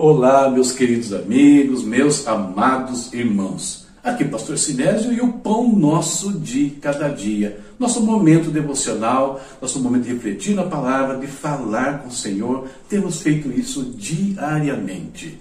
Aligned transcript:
Olá, 0.00 0.48
meus 0.48 0.70
queridos 0.70 1.12
amigos, 1.12 1.82
meus 1.82 2.24
amados 2.28 3.12
irmãos. 3.12 3.84
Aqui, 4.00 4.24
Pastor 4.24 4.56
Sinésio 4.56 5.12
e 5.12 5.20
o 5.20 5.32
pão 5.32 5.76
nosso 5.76 6.38
de 6.38 6.70
cada 6.80 7.08
dia. 7.08 7.58
Nosso 7.80 8.00
momento 8.00 8.48
devocional, 8.48 9.40
nosso 9.60 9.80
momento 9.80 10.04
de 10.04 10.12
refletir 10.12 10.54
na 10.54 10.62
palavra, 10.62 11.18
de 11.18 11.26
falar 11.26 11.98
com 11.98 12.10
o 12.10 12.12
Senhor. 12.12 12.68
Temos 12.88 13.20
feito 13.20 13.50
isso 13.50 13.86
diariamente. 13.96 15.36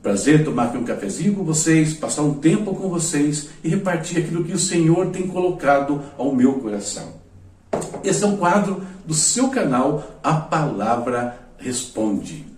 Prazer 0.00 0.44
tomar 0.44 0.66
aqui 0.66 0.78
um 0.78 0.84
cafezinho 0.84 1.34
com 1.34 1.42
vocês, 1.42 1.92
passar 1.94 2.22
um 2.22 2.34
tempo 2.34 2.76
com 2.76 2.88
vocês 2.88 3.48
e 3.64 3.68
repartir 3.68 4.18
aquilo 4.18 4.44
que 4.44 4.52
o 4.52 4.60
Senhor 4.60 5.06
tem 5.06 5.26
colocado 5.26 6.00
ao 6.16 6.32
meu 6.32 6.52
coração. 6.60 7.14
Esse 8.04 8.22
é 8.22 8.28
um 8.28 8.36
quadro 8.36 8.80
do 9.04 9.12
seu 9.12 9.48
canal, 9.48 10.20
A 10.22 10.34
Palavra 10.34 11.36
Responde. 11.58 12.57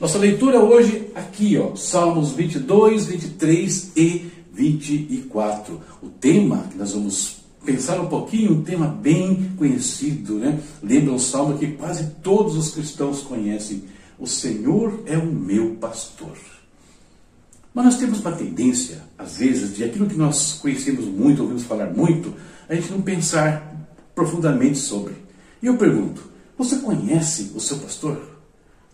Nossa 0.00 0.16
leitura 0.18 0.58
hoje 0.58 1.10
aqui, 1.14 1.58
ó, 1.58 1.76
Salmos 1.76 2.32
22, 2.32 3.06
23 3.06 3.92
e 3.94 4.30
24. 4.52 5.80
O 6.02 6.08
tema 6.08 6.64
que 6.70 6.78
nós 6.78 6.92
vamos 6.92 7.36
pensar 7.64 8.00
um 8.00 8.06
pouquinho, 8.06 8.52
um 8.52 8.62
tema 8.62 8.86
bem 8.86 9.52
conhecido, 9.56 10.34
né? 10.34 10.58
Lembra 10.82 11.12
um 11.12 11.18
salmo 11.18 11.58
que 11.58 11.72
quase 11.72 12.12
todos 12.22 12.56
os 12.56 12.70
cristãos 12.70 13.20
conhecem. 13.20 13.84
O 14.18 14.26
Senhor 14.26 15.02
é 15.04 15.18
o 15.18 15.26
meu 15.26 15.76
pastor. 15.76 16.57
Mas 17.78 17.84
nós 17.84 17.96
temos 17.96 18.18
uma 18.18 18.32
tendência, 18.32 19.04
às 19.16 19.36
vezes, 19.36 19.76
de 19.76 19.84
aquilo 19.84 20.08
que 20.08 20.16
nós 20.16 20.54
conhecemos 20.54 21.04
muito, 21.04 21.42
ouvimos 21.42 21.62
falar 21.62 21.86
muito, 21.86 22.34
a 22.68 22.74
gente 22.74 22.90
não 22.90 23.00
pensar 23.00 23.72
profundamente 24.16 24.78
sobre. 24.78 25.14
E 25.62 25.66
eu 25.66 25.76
pergunto: 25.76 26.28
você 26.58 26.78
conhece 26.78 27.52
o 27.54 27.60
seu 27.60 27.76
pastor? 27.78 28.20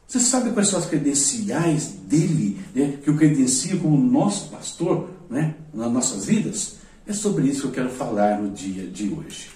Você 0.07 0.21
sabe 0.21 0.51
quais 0.51 0.69
são 0.69 0.79
as 0.79 0.85
credenciais 0.85 1.95
dele, 2.07 2.61
né, 2.75 2.99
que 3.03 3.11
o 3.11 3.17
credencia 3.17 3.75
como 3.79 3.97
nosso 3.97 4.51
pastor 4.51 5.09
né, 5.31 5.55
nas 5.73 5.91
nossas 5.91 6.27
vidas? 6.27 6.75
É 7.07 7.15
sobre 7.15 7.49
isso 7.49 7.63
que 7.63 7.67
eu 7.69 7.73
quero 7.73 7.89
falar 7.89 8.39
no 8.39 8.51
dia 8.51 8.87
de 8.87 9.09
hoje. 9.09 9.49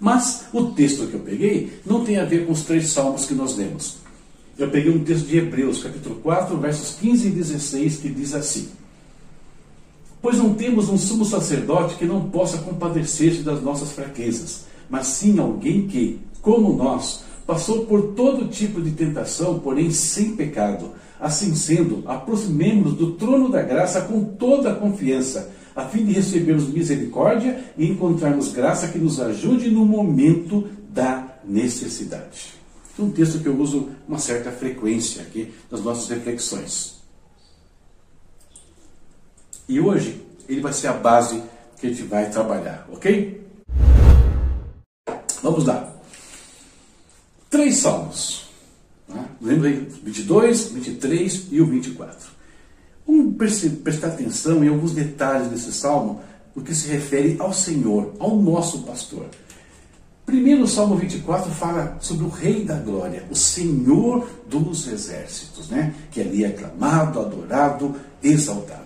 Mas 0.00 0.46
o 0.54 0.70
texto 0.70 1.06
que 1.06 1.12
eu 1.12 1.20
peguei 1.20 1.82
não 1.84 2.02
tem 2.02 2.18
a 2.18 2.24
ver 2.24 2.46
com 2.46 2.52
os 2.52 2.62
três 2.62 2.88
salmos 2.92 3.26
que 3.26 3.34
nós 3.34 3.58
lemos. 3.58 4.01
Eu 4.58 4.68
peguei 4.68 4.94
um 4.94 5.02
texto 5.02 5.26
de 5.26 5.38
Hebreus, 5.38 5.82
capítulo 5.82 6.16
4, 6.16 6.56
versos 6.58 6.96
15 6.96 7.28
e 7.28 7.30
16, 7.30 7.96
que 7.96 8.08
diz 8.10 8.34
assim: 8.34 8.68
Pois 10.20 10.36
não 10.36 10.54
temos 10.54 10.88
um 10.88 10.98
sumo 10.98 11.24
sacerdote 11.24 11.96
que 11.96 12.04
não 12.04 12.28
possa 12.28 12.58
compadecer-se 12.58 13.42
das 13.42 13.62
nossas 13.62 13.92
fraquezas, 13.92 14.66
mas 14.90 15.06
sim 15.06 15.38
alguém 15.38 15.86
que, 15.88 16.20
como 16.42 16.76
nós, 16.76 17.24
passou 17.46 17.86
por 17.86 18.14
todo 18.14 18.48
tipo 18.48 18.80
de 18.80 18.90
tentação, 18.90 19.58
porém 19.58 19.90
sem 19.90 20.36
pecado. 20.36 20.90
Assim 21.18 21.54
sendo, 21.54 22.02
aproximemos 22.06 22.94
do 22.94 23.12
trono 23.12 23.48
da 23.48 23.62
graça 23.62 24.02
com 24.02 24.24
toda 24.24 24.72
a 24.72 24.74
confiança, 24.74 25.50
a 25.74 25.86
fim 25.86 26.04
de 26.04 26.12
recebermos 26.12 26.68
misericórdia 26.68 27.64
e 27.78 27.86
encontrarmos 27.86 28.52
graça 28.52 28.88
que 28.88 28.98
nos 28.98 29.18
ajude 29.18 29.70
no 29.70 29.84
momento 29.86 30.68
da 30.92 31.36
necessidade. 31.44 32.61
Um 32.98 33.10
texto 33.10 33.40
que 33.40 33.46
eu 33.46 33.58
uso 33.58 33.90
uma 34.06 34.18
certa 34.18 34.52
frequência 34.52 35.22
aqui 35.22 35.52
nas 35.70 35.80
nossas 35.80 36.08
reflexões. 36.08 36.96
E 39.68 39.80
hoje 39.80 40.20
ele 40.48 40.60
vai 40.60 40.72
ser 40.72 40.88
a 40.88 40.92
base 40.92 41.42
que 41.80 41.86
a 41.86 41.90
gente 41.90 42.02
vai 42.02 42.30
trabalhar, 42.30 42.86
ok? 42.92 43.42
Vamos 45.42 45.64
lá. 45.64 45.92
Três 47.48 47.78
salmos. 47.78 48.44
Né? 49.08 49.24
Lembra 49.40 49.68
aí? 49.68 49.88
22, 50.02 50.68
23 50.72 51.46
e 51.50 51.60
o 51.60 51.66
24. 51.66 52.30
Vamos 53.06 53.34
prestar 53.82 54.08
atenção 54.08 54.62
em 54.62 54.68
alguns 54.68 54.92
detalhes 54.92 55.48
desse 55.48 55.72
salmo, 55.72 56.22
porque 56.54 56.74
se 56.74 56.88
refere 56.88 57.36
ao 57.38 57.52
Senhor, 57.52 58.14
ao 58.18 58.36
nosso 58.36 58.82
pastor. 58.82 59.26
Primeiro, 60.24 60.62
o 60.62 60.68
Salmo 60.68 60.96
24 60.96 61.50
fala 61.50 61.98
sobre 62.00 62.24
o 62.24 62.28
Rei 62.28 62.64
da 62.64 62.76
Glória, 62.76 63.24
o 63.30 63.34
Senhor 63.34 64.26
dos 64.48 64.86
Exércitos, 64.86 65.68
né? 65.68 65.94
que 66.10 66.20
ali 66.20 66.44
é 66.44 66.48
aclamado, 66.48 67.20
adorado, 67.20 67.96
exaltado. 68.22 68.82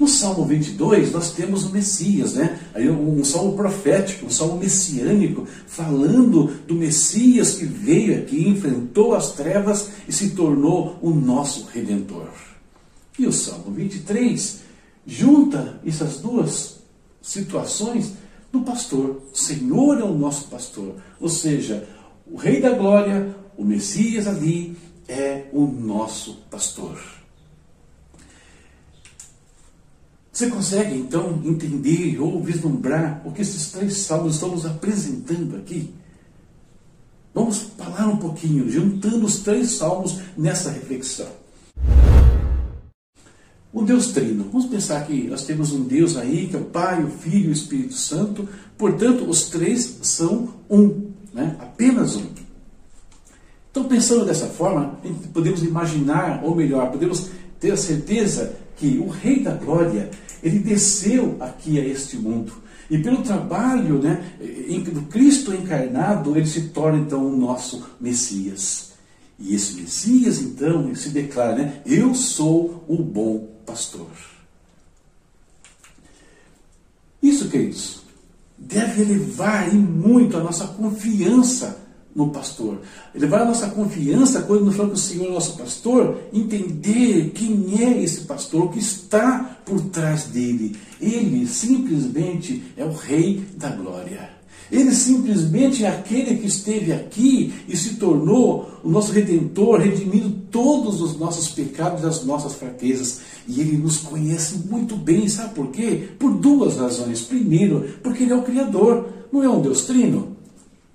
No 0.00 0.08
Salmo 0.08 0.46
22, 0.46 1.12
nós 1.12 1.32
temos 1.32 1.66
o 1.66 1.70
Messias, 1.70 2.32
né? 2.32 2.58
Um 2.74 3.22
salmo 3.22 3.54
profético, 3.54 4.24
um 4.24 4.30
salmo 4.30 4.56
messiânico, 4.56 5.46
falando 5.66 6.46
do 6.66 6.74
Messias 6.74 7.56
que 7.56 7.66
veio 7.66 8.18
aqui, 8.18 8.48
enfrentou 8.48 9.14
as 9.14 9.32
trevas 9.32 9.90
e 10.08 10.12
se 10.12 10.30
tornou 10.30 10.98
o 11.02 11.10
nosso 11.10 11.66
redentor. 11.66 12.30
E 13.18 13.26
o 13.26 13.32
Salmo 13.32 13.70
23 13.72 14.60
junta 15.06 15.78
essas 15.84 16.16
duas 16.16 16.78
situações 17.20 18.14
do 18.52 18.62
pastor. 18.62 19.22
O 19.32 19.36
Senhor 19.36 19.98
é 19.98 20.04
o 20.04 20.16
nosso 20.16 20.48
pastor. 20.48 20.96
Ou 21.20 21.28
seja, 21.28 21.88
o 22.26 22.36
Rei 22.36 22.60
da 22.60 22.70
Glória, 22.70 23.34
o 23.56 23.64
Messias 23.64 24.26
ali, 24.26 24.76
é 25.08 25.48
o 25.52 25.66
nosso 25.66 26.36
pastor. 26.50 26.98
Você 30.32 30.48
consegue 30.48 30.94
então 30.94 31.42
entender 31.44 32.18
ou 32.18 32.42
vislumbrar 32.42 33.20
o 33.26 33.32
que 33.32 33.42
esses 33.42 33.72
três 33.72 33.98
salmos 33.98 34.34
estão 34.34 34.50
nos 34.50 34.64
apresentando 34.64 35.56
aqui? 35.56 35.92
Vamos 37.34 37.58
falar 37.76 38.06
um 38.08 38.16
pouquinho, 38.16 38.70
juntando 38.70 39.26
os 39.26 39.40
três 39.40 39.72
salmos 39.72 40.18
nessa 40.36 40.70
reflexão. 40.70 41.28
O 43.72 43.82
Deus 43.82 44.08
Trino. 44.08 44.48
Vamos 44.52 44.66
pensar 44.66 45.06
que 45.06 45.28
nós 45.28 45.44
temos 45.44 45.72
um 45.72 45.84
Deus 45.84 46.16
aí, 46.16 46.48
que 46.48 46.56
é 46.56 46.58
o 46.58 46.64
Pai, 46.64 47.04
o 47.04 47.08
Filho 47.08 47.46
e 47.46 47.48
o 47.48 47.52
Espírito 47.52 47.94
Santo. 47.94 48.48
Portanto, 48.76 49.28
os 49.28 49.48
três 49.48 49.98
são 50.02 50.48
um, 50.68 51.10
né? 51.32 51.56
apenas 51.60 52.16
um. 52.16 52.26
Então, 53.70 53.84
pensando 53.84 54.24
dessa 54.24 54.46
forma, 54.46 54.98
podemos 55.32 55.62
imaginar, 55.62 56.42
ou 56.42 56.56
melhor, 56.56 56.90
podemos 56.90 57.30
ter 57.60 57.70
a 57.70 57.76
certeza 57.76 58.56
que 58.76 58.98
o 58.98 59.08
Rei 59.08 59.40
da 59.40 59.54
Glória 59.54 60.10
ele 60.42 60.58
desceu 60.58 61.36
aqui 61.38 61.78
a 61.78 61.86
este 61.86 62.16
mundo. 62.16 62.52
E 62.90 62.98
pelo 62.98 63.22
trabalho 63.22 64.02
né, 64.02 64.34
do 64.92 65.02
Cristo 65.02 65.54
encarnado, 65.54 66.36
ele 66.36 66.46
se 66.46 66.70
torna 66.70 66.98
então 66.98 67.24
o 67.24 67.36
nosso 67.36 67.84
Messias. 68.00 68.89
E 69.40 69.54
esse 69.54 69.80
Messias, 69.80 70.40
então, 70.40 70.94
se 70.94 71.08
declara, 71.08 71.56
né, 71.56 71.82
eu 71.86 72.14
sou 72.14 72.84
o 72.86 73.02
bom 73.02 73.48
pastor. 73.64 74.10
Isso, 77.22 77.48
queridos, 77.48 78.00
deve 78.58 79.02
elevar 79.02 79.74
em 79.74 79.78
muito 79.78 80.36
a 80.36 80.42
nossa 80.42 80.66
confiança 80.66 81.80
no 82.14 82.30
pastor. 82.30 82.80
Levar 83.14 83.42
a 83.42 83.44
nossa 83.46 83.70
confiança 83.70 84.42
quando 84.42 84.66
nos 84.66 84.76
falamos 84.76 85.00
que 85.00 85.06
o 85.06 85.10
Senhor 85.10 85.30
é 85.30 85.34
nosso 85.34 85.56
pastor, 85.56 86.20
entender 86.32 87.30
quem 87.30 87.82
é 87.82 88.02
esse 88.02 88.22
pastor, 88.22 88.64
o 88.64 88.68
que 88.68 88.78
está 88.78 89.58
por 89.64 89.80
trás 89.86 90.24
dele. 90.24 90.76
Ele 91.00 91.46
simplesmente 91.46 92.62
é 92.76 92.84
o 92.84 92.92
Rei 92.92 93.44
da 93.56 93.70
Glória. 93.70 94.39
Ele 94.70 94.94
simplesmente 94.94 95.84
é 95.84 95.88
aquele 95.88 96.36
que 96.36 96.46
esteve 96.46 96.92
aqui 96.92 97.52
e 97.66 97.76
se 97.76 97.94
tornou 97.94 98.70
o 98.84 98.88
nosso 98.88 99.12
redentor, 99.12 99.80
redimindo 99.80 100.30
todos 100.50 101.00
os 101.00 101.18
nossos 101.18 101.48
pecados 101.48 102.02
e 102.02 102.06
as 102.06 102.24
nossas 102.24 102.54
fraquezas. 102.54 103.20
E 103.48 103.60
ele 103.60 103.76
nos 103.76 103.98
conhece 103.98 104.56
muito 104.68 104.96
bem, 104.96 105.28
sabe 105.28 105.54
por 105.54 105.68
quê? 105.68 106.08
Por 106.18 106.34
duas 106.34 106.76
razões. 106.76 107.22
Primeiro, 107.22 107.96
porque 108.02 108.22
ele 108.22 108.32
é 108.32 108.36
o 108.36 108.42
Criador, 108.42 109.08
não 109.32 109.42
é 109.42 109.48
um 109.48 109.60
Deus 109.60 109.82
trino. 109.82 110.36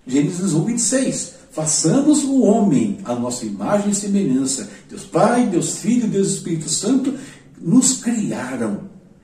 Gênesis 0.07 0.53
1, 0.53 0.63
26. 0.63 1.33
Façamos 1.51 2.23
o 2.23 2.41
homem 2.41 2.99
a 3.05 3.15
nossa 3.15 3.45
imagem 3.45 3.91
e 3.91 3.95
semelhança. 3.95 4.69
Deus 4.89 5.03
Pai, 5.03 5.47
Deus 5.47 5.77
Filho, 5.79 6.07
Deus 6.07 6.33
Espírito 6.33 6.69
Santo 6.69 7.13
nos 7.59 7.97
criaram. 7.97 8.81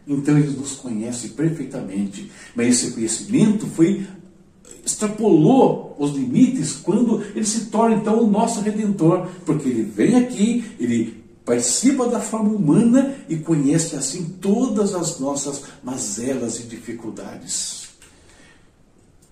Então 0.08 0.38
eles 0.38 0.58
nos 0.58 0.74
conhecem 0.74 1.32
perfeitamente. 1.32 2.32
Mas 2.56 2.68
esse 2.68 2.92
conhecimento 2.92 3.68
foi 3.68 4.08
extrapolou 4.86 5.96
os 6.00 6.12
limites 6.12 6.74
quando 6.74 7.22
ele 7.36 7.46
se 7.46 7.66
torna 7.66 7.96
então 7.96 8.24
o 8.24 8.30
nosso 8.30 8.62
redentor, 8.62 9.28
porque 9.46 9.70
ele 9.70 9.84
vem 9.84 10.16
aqui, 10.16 10.66
ele 10.80 11.22
participa 11.46 12.08
da 12.08 12.20
forma 12.20 12.50
humana 12.50 13.16
e 13.28 13.38
conhece 13.38 13.96
assim 13.96 14.38
todas 14.42 14.94
as 14.94 15.20
nossas 15.20 15.64
mazelas 15.84 16.60
e 16.60 16.64
dificuldades. 16.64 17.82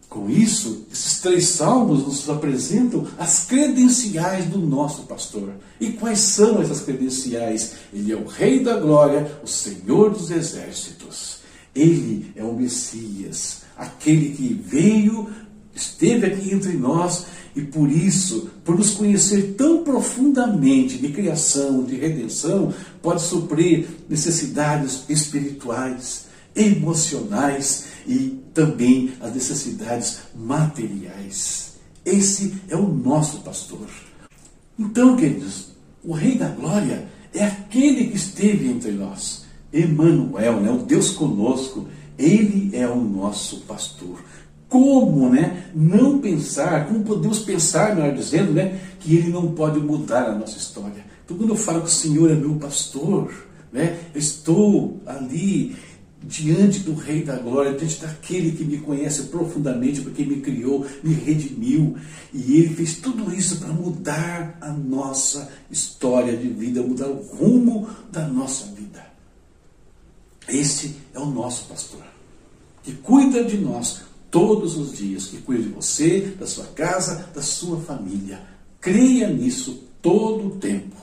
Com 0.09 0.27
isso, 0.27 0.87
esses 0.91 1.19
três 1.21 1.49
salmos 1.49 2.03
nos 2.03 2.27
apresentam 2.27 3.07
as 3.19 3.45
credenciais 3.45 4.45
do 4.45 4.57
nosso 4.57 5.03
pastor. 5.03 5.53
E 5.79 5.91
quais 5.91 6.17
são 6.19 6.59
essas 6.59 6.81
credenciais? 6.81 7.73
Ele 7.93 8.11
é 8.11 8.15
o 8.15 8.25
Rei 8.25 8.63
da 8.63 8.79
Glória, 8.79 9.39
o 9.43 9.47
Senhor 9.47 10.09
dos 10.09 10.31
Exércitos. 10.31 11.37
Ele 11.75 12.31
é 12.35 12.43
o 12.43 12.55
Messias, 12.55 13.58
aquele 13.79 14.35
que 14.35 14.53
veio, 14.53 15.29
esteve 15.73 16.25
aqui 16.25 16.53
entre 16.53 16.73
nós 16.73 17.25
e 17.55 17.61
por 17.61 17.89
isso, 17.89 18.49
por 18.63 18.77
nos 18.77 18.91
conhecer 18.91 19.55
tão 19.57 19.83
profundamente 19.83 20.97
de 20.97 21.09
criação, 21.09 21.83
de 21.83 21.95
redenção, 21.95 22.73
pode 23.01 23.21
suprir 23.21 23.87
necessidades 24.07 25.03
espirituais, 25.09 26.25
emocionais 26.55 27.85
e 28.05 28.37
também 28.53 29.13
as 29.21 29.33
necessidades 29.33 30.19
materiais. 30.35 31.73
Esse 32.05 32.55
é 32.67 32.75
o 32.75 32.87
nosso 32.87 33.39
pastor. 33.39 33.87
Então, 34.77 35.15
queridos, 35.15 35.69
o 36.03 36.13
Rei 36.13 36.37
da 36.37 36.49
Glória 36.49 37.07
é 37.33 37.45
aquele 37.45 38.05
que 38.09 38.17
esteve 38.17 38.67
entre 38.67 38.91
nós. 38.91 39.45
Emmanuel, 39.71 40.59
né, 40.59 40.71
o 40.71 40.79
Deus 40.79 41.11
conosco, 41.11 41.87
ele 42.19 42.69
é 42.75 42.85
o 42.85 42.99
nosso 43.01 43.61
pastor. 43.61 44.19
Como, 44.67 45.29
né, 45.29 45.71
não 45.73 46.19
pensar, 46.19 46.87
como 46.87 47.03
podemos 47.03 47.39
pensar, 47.39 47.95
melhor 47.95 48.13
dizendo, 48.13 48.51
né, 48.51 48.79
que 48.99 49.15
ele 49.15 49.29
não 49.29 49.53
pode 49.53 49.79
mudar 49.79 50.25
a 50.25 50.35
nossa 50.35 50.57
história. 50.57 51.03
Então, 51.25 51.37
quando 51.37 51.51
eu 51.51 51.55
falo 51.55 51.81
que 51.81 51.87
o 51.87 51.91
Senhor 51.91 52.29
é 52.29 52.35
meu 52.35 52.55
pastor, 52.55 53.31
né, 53.71 53.97
eu 54.13 54.19
estou 54.19 55.01
ali 55.07 55.75
diante 56.21 56.81
do 56.81 56.93
Rei 56.93 57.23
da 57.23 57.37
Glória, 57.37 57.73
diante 57.73 58.01
daquele 58.01 58.51
que 58.51 58.65
me 58.65 58.77
conhece 58.77 59.23
profundamente, 59.23 60.01
porque 60.01 60.25
me 60.25 60.41
criou, 60.41 60.85
me 61.01 61.13
redimiu, 61.13 61.95
e 62.33 62.57
ele 62.57 62.75
fez 62.75 62.97
tudo 62.97 63.33
isso 63.33 63.57
para 63.59 63.69
mudar 63.69 64.57
a 64.59 64.71
nossa 64.71 65.49
história 65.71 66.35
de 66.35 66.49
vida, 66.49 66.83
mudar 66.83 67.07
o 67.07 67.23
rumo 67.23 67.87
da 68.11 68.27
nossa 68.27 68.65
vida. 68.75 69.08
Este 70.51 70.95
é 71.13 71.19
o 71.19 71.25
nosso 71.25 71.65
pastor, 71.65 72.01
que 72.83 72.93
cuida 72.93 73.43
de 73.43 73.57
nós 73.57 74.01
todos 74.31 74.77
os 74.77 74.97
dias, 74.97 75.25
que 75.25 75.37
cuida 75.37 75.63
de 75.63 75.69
você, 75.69 76.33
da 76.39 76.47
sua 76.47 76.65
casa, 76.65 77.29
da 77.33 77.41
sua 77.41 77.79
família. 77.81 78.41
Creia 78.79 79.29
nisso 79.29 79.83
todo 80.01 80.47
o 80.47 80.55
tempo. 80.57 80.95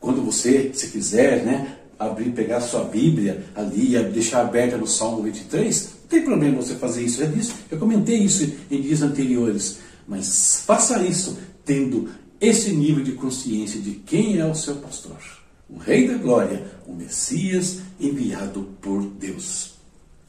Quando 0.00 0.22
você, 0.22 0.72
se 0.74 0.88
quiser, 0.88 1.44
né, 1.44 1.78
abrir, 1.98 2.32
pegar 2.32 2.60
sua 2.60 2.84
Bíblia 2.84 3.46
ali 3.54 3.96
e 3.96 4.02
deixar 4.04 4.40
aberta 4.42 4.76
no 4.76 4.86
Salmo 4.86 5.22
23, 5.22 5.84
não 6.02 6.08
tem 6.08 6.22
problema 6.22 6.60
você 6.60 6.74
fazer 6.74 7.04
isso. 7.04 7.20
Já 7.20 7.26
disse, 7.26 7.54
eu 7.70 7.78
comentei 7.78 8.18
isso 8.18 8.52
em 8.70 8.80
dias 8.80 9.02
anteriores. 9.02 9.78
Mas 10.06 10.64
faça 10.66 11.02
isso 11.02 11.38
tendo 11.64 12.10
esse 12.40 12.72
nível 12.72 13.04
de 13.04 13.12
consciência 13.12 13.80
de 13.80 13.92
quem 13.92 14.38
é 14.38 14.44
o 14.44 14.54
seu 14.54 14.76
pastor. 14.76 15.41
O 15.68 15.78
Rei 15.78 16.08
da 16.08 16.18
Glória, 16.18 16.64
o 16.86 16.92
Messias 16.92 17.80
enviado 17.98 18.74
por 18.80 19.02
Deus. 19.02 19.74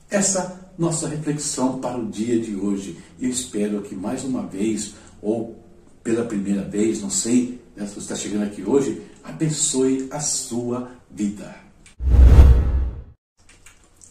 Essa 0.09 0.71
nossa 0.77 1.07
reflexão 1.07 1.79
para 1.79 1.97
o 1.97 2.09
dia 2.09 2.39
de 2.39 2.55
hoje. 2.55 2.97
Eu 3.19 3.29
espero 3.29 3.81
que 3.81 3.95
mais 3.95 4.23
uma 4.23 4.43
vez, 4.45 4.93
ou 5.21 5.57
pela 6.03 6.25
primeira 6.25 6.63
vez, 6.63 7.01
não 7.01 7.09
sei, 7.09 7.61
né, 7.75 7.85
se 7.85 7.93
você 7.93 7.99
está 7.99 8.15
chegando 8.15 8.43
aqui 8.43 8.63
hoje, 8.63 9.01
abençoe 9.23 10.07
a 10.11 10.19
sua 10.19 10.91
vida. 11.09 11.55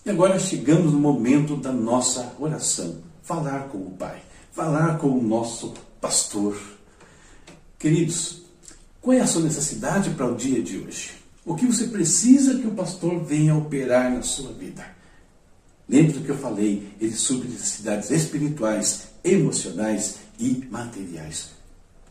E 0.04 0.10
agora 0.10 0.38
chegamos 0.38 0.92
no 0.92 0.98
momento 0.98 1.56
da 1.56 1.72
nossa 1.72 2.34
oração. 2.38 2.96
Falar 3.22 3.68
com 3.68 3.78
o 3.78 3.90
Pai, 3.92 4.20
falar 4.50 4.98
com 4.98 5.08
o 5.08 5.22
nosso 5.22 5.72
pastor. 6.00 6.60
Queridos, 7.78 8.41
qual 9.02 9.16
é 9.16 9.20
a 9.20 9.26
sua 9.26 9.42
necessidade 9.42 10.10
para 10.10 10.32
o 10.32 10.36
dia 10.36 10.62
de 10.62 10.78
hoje? 10.78 11.10
O 11.44 11.56
que 11.56 11.66
você 11.66 11.88
precisa 11.88 12.56
que 12.56 12.68
o 12.68 12.70
pastor 12.70 13.22
venha 13.24 13.56
operar 13.56 14.12
na 14.12 14.22
sua 14.22 14.52
vida? 14.52 14.86
Lembre 15.88 16.12
do 16.12 16.20
que 16.20 16.30
eu 16.30 16.38
falei, 16.38 16.88
ele 17.00 17.16
supre 17.16 17.48
necessidades 17.48 18.12
espirituais, 18.12 19.08
emocionais 19.24 20.18
e 20.38 20.64
materiais. 20.70 21.50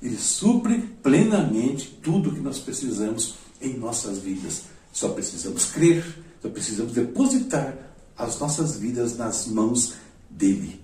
Ele 0.01 0.17
supre 0.17 0.79
plenamente 1.01 1.97
tudo 2.03 2.33
que 2.33 2.41
nós 2.41 2.59
precisamos 2.59 3.35
em 3.61 3.77
nossas 3.77 4.19
vidas. 4.19 4.63
Só 4.91 5.09
precisamos 5.09 5.65
crer, 5.65 6.03
só 6.41 6.49
precisamos 6.49 6.91
depositar 6.91 7.73
as 8.17 8.37
nossas 8.37 8.75
vidas 8.75 9.15
nas 9.15 9.47
mãos 9.47 9.93
dele. 10.29 10.81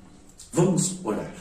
Vamos 0.53 0.95
orar. 1.03 1.35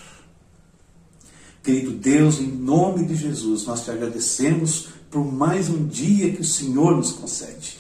Querido 1.67 1.91
Deus, 1.91 2.39
em 2.39 2.47
nome 2.47 3.05
de 3.05 3.17
Jesus, 3.17 3.67
nós 3.67 3.83
te 3.83 3.91
agradecemos 3.91 4.91
por 5.11 5.25
mais 5.25 5.69
um 5.69 5.85
dia 5.85 6.31
que 6.31 6.41
o 6.41 6.45
Senhor 6.45 6.97
nos 6.97 7.11
concede. 7.11 7.79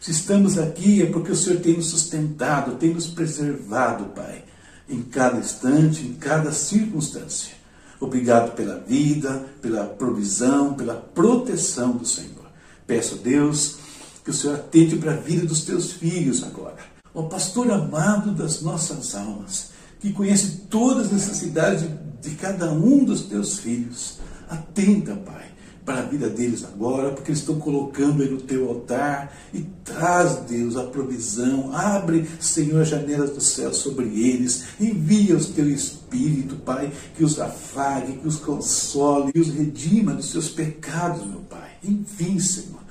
Se 0.00 0.10
estamos 0.10 0.56
aqui 0.56 1.02
é 1.02 1.04
porque 1.04 1.32
o 1.32 1.36
Senhor 1.36 1.60
tem 1.60 1.76
nos 1.76 1.88
sustentado, 1.88 2.76
tem 2.76 2.94
nos 2.94 3.06
preservado, 3.06 4.06
Pai, 4.14 4.42
em 4.88 5.02
cada 5.02 5.36
instante, 5.36 6.00
em 6.00 6.14
cada 6.14 6.50
circunstância. 6.50 7.52
Obrigado 8.00 8.54
pela 8.54 8.78
vida, 8.78 9.44
pela 9.60 9.84
provisão, 9.84 10.72
pela 10.72 10.94
proteção 10.94 11.92
do 11.92 12.06
Senhor. 12.06 12.46
Peço 12.86 13.16
a 13.16 13.18
Deus 13.18 13.76
que 14.24 14.30
o 14.30 14.34
Senhor 14.34 14.54
atente 14.54 14.96
para 14.96 15.12
a 15.12 15.16
vida 15.16 15.44
dos 15.44 15.60
teus 15.60 15.92
filhos 15.92 16.42
agora. 16.42 16.78
Ó 17.12 17.24
pastor 17.24 17.70
amado 17.70 18.32
das 18.32 18.62
nossas 18.62 19.14
almas, 19.14 19.72
que 20.00 20.10
conhece 20.10 20.62
todas 20.70 21.08
as 21.08 21.12
necessidades 21.12 21.82
de, 21.82 22.05
de 22.26 22.34
cada 22.36 22.70
um 22.72 23.04
dos 23.04 23.22
teus 23.22 23.58
filhos. 23.58 24.18
Atenta, 24.48 25.14
Pai, 25.14 25.46
para 25.84 26.00
a 26.00 26.02
vida 26.02 26.28
deles 26.28 26.64
agora, 26.64 27.12
porque 27.12 27.30
eles 27.30 27.40
estão 27.40 27.58
colocando 27.58 28.22
aí 28.22 28.28
no 28.28 28.40
teu 28.40 28.68
altar 28.68 29.32
e 29.54 29.62
traz, 29.84 30.36
Deus, 30.48 30.76
a 30.76 30.84
provisão. 30.84 31.74
Abre, 31.74 32.28
Senhor, 32.40 32.82
as 32.82 32.88
janelas 32.88 33.30
do 33.30 33.40
céu 33.40 33.72
sobre 33.72 34.06
eles. 34.06 34.64
Envia 34.80 35.36
o 35.36 35.44
teu 35.44 35.68
Espírito, 35.68 36.56
Pai, 36.56 36.92
que 37.16 37.24
os 37.24 37.38
afague, 37.40 38.18
que 38.18 38.26
os 38.26 38.36
console, 38.36 39.32
que 39.32 39.40
os 39.40 39.50
redima 39.50 40.14
dos 40.14 40.30
seus 40.30 40.48
pecados, 40.48 41.24
meu 41.26 41.40
Pai. 41.40 41.70
Enfim, 41.84 42.38
Senhor. 42.38 42.84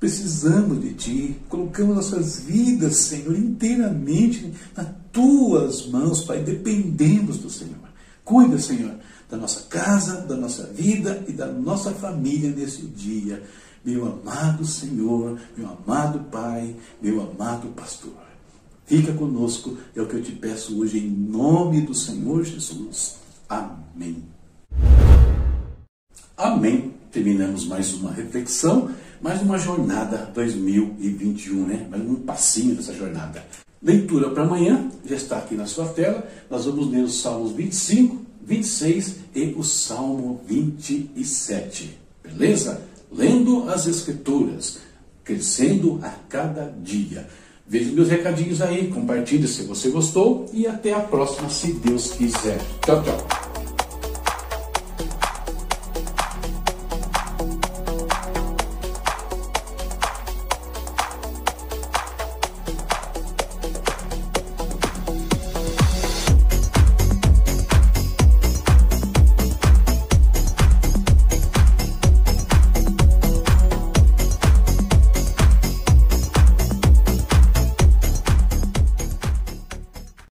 Precisamos 0.00 0.80
de 0.80 0.94
Ti, 0.94 1.36
colocamos 1.48 1.96
nossas 1.96 2.40
vidas, 2.40 2.96
Senhor, 2.96 3.36
inteiramente 3.36 4.52
nas 4.76 4.86
Tuas 5.10 5.86
mãos, 5.88 6.22
Pai, 6.22 6.40
dependemos 6.44 7.38
do 7.38 7.50
Senhor. 7.50 7.88
Cuida, 8.28 8.58
Senhor, 8.58 8.94
da 9.30 9.38
nossa 9.38 9.62
casa, 9.70 10.20
da 10.20 10.36
nossa 10.36 10.64
vida 10.64 11.24
e 11.26 11.32
da 11.32 11.46
nossa 11.46 11.92
família 11.92 12.50
nesse 12.50 12.82
dia. 12.82 13.42
Meu 13.82 14.04
amado 14.04 14.66
Senhor, 14.66 15.40
meu 15.56 15.66
amado 15.66 16.20
Pai, 16.30 16.76
meu 17.00 17.22
amado 17.22 17.68
pastor. 17.68 18.12
Fica 18.84 19.14
conosco, 19.14 19.78
é 19.96 20.02
o 20.02 20.06
que 20.06 20.16
eu 20.16 20.22
te 20.22 20.32
peço 20.32 20.78
hoje, 20.78 20.98
em 20.98 21.08
nome 21.08 21.80
do 21.80 21.94
Senhor 21.94 22.44
Jesus. 22.44 23.16
Amém. 23.48 24.22
Amém. 26.36 26.92
Terminamos 27.10 27.66
mais 27.66 27.94
uma 27.94 28.12
reflexão 28.12 28.90
mais 29.22 29.40
uma 29.40 29.58
jornada 29.58 30.30
2021, 30.34 31.66
né? 31.66 31.88
Mais 31.90 32.02
um 32.02 32.16
passinho 32.16 32.76
dessa 32.76 32.92
jornada. 32.92 33.42
Leitura 33.82 34.30
para 34.30 34.42
amanhã, 34.42 34.90
já 35.04 35.16
está 35.16 35.38
aqui 35.38 35.54
na 35.54 35.66
sua 35.66 35.86
tela. 35.86 36.28
Nós 36.50 36.64
vamos 36.64 36.90
ler 36.90 37.04
os 37.04 37.20
Salmos 37.20 37.52
25, 37.52 38.18
26 38.44 39.14
e 39.34 39.54
o 39.56 39.62
Salmo 39.62 40.40
27. 40.46 41.98
Beleza? 42.22 42.82
Lendo 43.10 43.68
as 43.70 43.86
Escrituras, 43.86 44.78
crescendo 45.22 46.00
a 46.02 46.10
cada 46.28 46.74
dia. 46.82 47.28
Veja 47.66 47.92
meus 47.92 48.08
recadinhos 48.08 48.62
aí, 48.62 48.88
compartilhe 48.88 49.46
se 49.46 49.62
você 49.62 49.90
gostou 49.90 50.46
e 50.52 50.66
até 50.66 50.92
a 50.94 51.00
próxima, 51.00 51.50
se 51.50 51.72
Deus 51.74 52.12
quiser. 52.12 52.58
Tchau, 52.84 53.02
tchau. 53.02 53.47